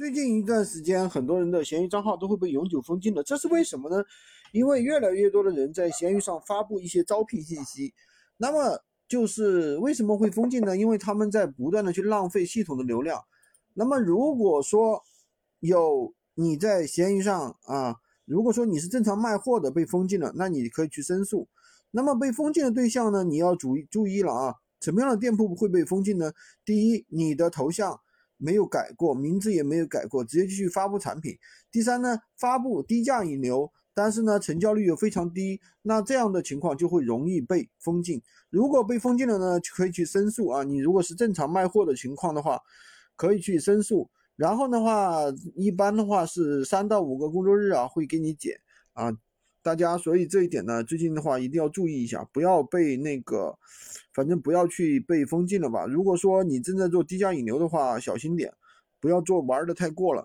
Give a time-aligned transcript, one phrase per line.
[0.00, 4.02] 最近一段时间，很多人的闲鱼账号都会被永久封禁了，这是为什么呢？
[4.50, 7.92] 因为越来越多的人在闲鱼上发布一些招聘信息，
[8.38, 10.74] 那么就是为什么会封禁呢？
[10.74, 13.20] 因为他们在不断的去浪费系统的流量。
[13.74, 15.02] 那么如果说
[15.58, 21.46] 有你在闲鱼上啊，如果说你是正常卖货的被封禁了，那你可以去申诉。
[21.90, 26.32] 那么被封禁的对象呢，你要注意注意了啊，什么样的店铺会被封禁呢？
[26.64, 28.00] 第一，你的头像。
[28.40, 31.38] 没有改过，名字也没有改过，直接继续发布产品。
[31.70, 38.20] 第三呢，发布低价引流，但是呢，成交率又非常低，那这样的情况就会容易被封禁。
[38.48, 40.64] 如果被封禁了呢，可以去申诉啊。
[40.64, 42.58] 你如果是正常卖货的情况的话，
[43.14, 44.10] 可以去申诉。
[44.36, 45.16] 然后的话，
[45.54, 48.58] 一般的话是三到五个工作日啊，会给你减
[48.94, 49.12] 啊。
[49.62, 53.54] 大家，所以这一点呢，最近的话一定要注意一下，不要被那个，
[54.14, 55.84] 反正不要去被封禁了吧。
[55.84, 58.50] 如果说你正在做低价引流的话，小心点，
[59.00, 60.18] 不要做玩的太过了。